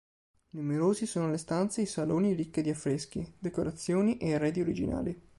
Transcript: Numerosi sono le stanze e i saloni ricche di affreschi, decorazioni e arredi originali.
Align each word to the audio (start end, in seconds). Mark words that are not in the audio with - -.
Numerosi 0.53 1.05
sono 1.05 1.29
le 1.29 1.37
stanze 1.37 1.79
e 1.79 1.83
i 1.83 1.85
saloni 1.85 2.33
ricche 2.33 2.63
di 2.63 2.71
affreschi, 2.71 3.35
decorazioni 3.37 4.17
e 4.17 4.33
arredi 4.33 4.61
originali. 4.61 5.29